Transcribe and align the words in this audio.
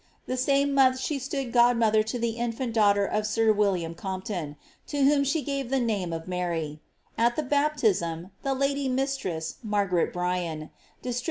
The 0.25 0.35
same 0.35 0.73
month 0.73 0.99
she 0.99 1.19
stood 1.19 1.53
god 1.53 1.77
mother 1.77 2.01
to 2.01 2.17
the 2.17 2.31
infant 2.31 2.73
daughter 2.73 3.05
of 3.05 3.27
sir 3.27 3.53
William 3.53 3.93
Compton, 3.93 4.55
to 4.87 4.97
whom 5.03 5.23
she 5.23 5.43
gave 5.43 5.69
the 5.69 5.79
name 5.79 6.11
of 6.11 6.27
Mary; 6.27 6.81
at 7.19 7.35
the 7.35 7.43
baptism, 7.43 8.31
the 8.41 8.55
lady 8.55 8.89
mistress, 8.89 9.57
Margaret 9.61 10.11
Bryan, 10.11 10.71
distributed 11.03 11.19
33s. 11.19 11.19